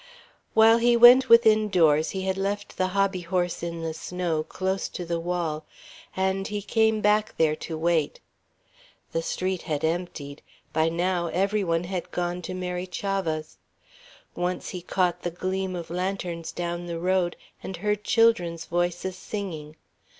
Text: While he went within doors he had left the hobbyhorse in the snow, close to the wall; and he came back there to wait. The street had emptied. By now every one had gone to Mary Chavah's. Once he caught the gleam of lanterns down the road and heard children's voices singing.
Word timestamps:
While 0.55 0.79
he 0.79 0.97
went 0.97 1.29
within 1.29 1.69
doors 1.69 2.09
he 2.09 2.23
had 2.23 2.35
left 2.35 2.75
the 2.77 2.87
hobbyhorse 2.87 3.61
in 3.61 3.83
the 3.83 3.93
snow, 3.93 4.41
close 4.41 4.89
to 4.89 5.05
the 5.05 5.19
wall; 5.19 5.67
and 6.17 6.47
he 6.47 6.63
came 6.63 7.01
back 7.01 7.35
there 7.37 7.55
to 7.57 7.77
wait. 7.77 8.19
The 9.11 9.21
street 9.21 9.61
had 9.61 9.85
emptied. 9.85 10.41
By 10.73 10.89
now 10.89 11.27
every 11.27 11.63
one 11.63 11.83
had 11.83 12.09
gone 12.09 12.41
to 12.49 12.55
Mary 12.55 12.87
Chavah's. 12.87 13.57
Once 14.33 14.69
he 14.69 14.81
caught 14.81 15.21
the 15.21 15.29
gleam 15.29 15.75
of 15.75 15.91
lanterns 15.91 16.51
down 16.51 16.87
the 16.87 16.97
road 16.97 17.35
and 17.61 17.77
heard 17.77 18.03
children's 18.03 18.65
voices 18.65 19.15
singing. 19.15 19.75